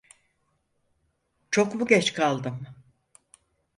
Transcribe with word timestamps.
Çok 1.51 1.75
mu 1.75 1.85
geç 1.87 2.13
kaldım? 2.13 2.67